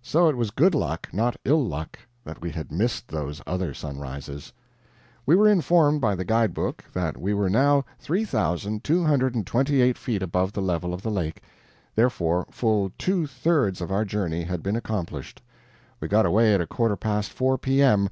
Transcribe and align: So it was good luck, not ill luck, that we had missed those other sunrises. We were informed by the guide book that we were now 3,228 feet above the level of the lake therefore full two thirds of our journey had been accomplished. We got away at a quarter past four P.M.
So 0.00 0.26
it 0.30 0.38
was 0.38 0.50
good 0.50 0.74
luck, 0.74 1.10
not 1.12 1.36
ill 1.44 1.62
luck, 1.62 1.98
that 2.24 2.40
we 2.40 2.50
had 2.50 2.72
missed 2.72 3.08
those 3.08 3.42
other 3.46 3.74
sunrises. 3.74 4.50
We 5.26 5.36
were 5.36 5.50
informed 5.50 6.00
by 6.00 6.14
the 6.14 6.24
guide 6.24 6.54
book 6.54 6.82
that 6.94 7.18
we 7.18 7.34
were 7.34 7.50
now 7.50 7.84
3,228 7.98 9.98
feet 9.98 10.22
above 10.22 10.54
the 10.54 10.62
level 10.62 10.94
of 10.94 11.02
the 11.02 11.10
lake 11.10 11.42
therefore 11.94 12.46
full 12.50 12.90
two 12.96 13.26
thirds 13.26 13.82
of 13.82 13.92
our 13.92 14.06
journey 14.06 14.44
had 14.44 14.62
been 14.62 14.76
accomplished. 14.76 15.42
We 16.00 16.08
got 16.08 16.24
away 16.24 16.54
at 16.54 16.62
a 16.62 16.66
quarter 16.66 16.96
past 16.96 17.30
four 17.30 17.58
P.M. 17.58 18.08